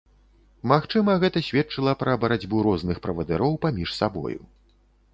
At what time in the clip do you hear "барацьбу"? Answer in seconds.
2.25-2.65